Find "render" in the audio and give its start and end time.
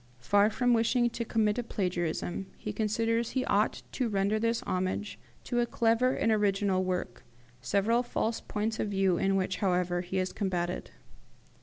4.09-4.39